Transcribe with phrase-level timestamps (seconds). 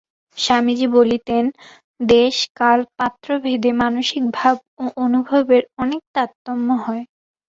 [0.37, 1.43] স্বামীজী বলিতেন
[2.09, 7.03] দেশ-কাল-পাত্র-ভেদে মানসিক ভাব ও অনুভবের অনেক তারতম্য হয়।